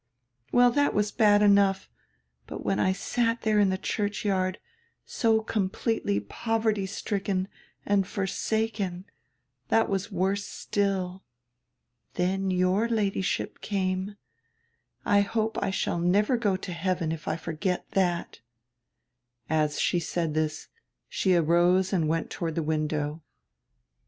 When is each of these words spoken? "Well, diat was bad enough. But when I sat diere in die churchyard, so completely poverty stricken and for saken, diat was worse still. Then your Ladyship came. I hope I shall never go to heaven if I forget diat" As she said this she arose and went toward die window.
"Well, 0.51 0.73
diat 0.73 0.93
was 0.95 1.11
bad 1.11 1.43
enough. 1.43 1.87
But 2.47 2.65
when 2.65 2.79
I 2.79 2.91
sat 2.91 3.43
diere 3.43 3.61
in 3.61 3.69
die 3.69 3.75
churchyard, 3.75 4.57
so 5.05 5.41
completely 5.41 6.19
poverty 6.19 6.87
stricken 6.87 7.47
and 7.85 8.07
for 8.07 8.25
saken, 8.25 9.03
diat 9.69 9.89
was 9.89 10.11
worse 10.11 10.43
still. 10.43 11.23
Then 12.15 12.49
your 12.49 12.87
Ladyship 12.89 13.61
came. 13.61 14.15
I 15.05 15.21
hope 15.21 15.61
I 15.61 15.69
shall 15.69 15.99
never 15.99 16.35
go 16.35 16.57
to 16.57 16.73
heaven 16.73 17.11
if 17.11 17.27
I 17.27 17.37
forget 17.37 17.85
diat" 17.91 18.39
As 19.51 19.79
she 19.79 19.99
said 19.99 20.33
this 20.33 20.69
she 21.09 21.35
arose 21.35 21.93
and 21.93 22.07
went 22.07 22.31
toward 22.31 22.55
die 22.55 22.61
window. 22.61 23.21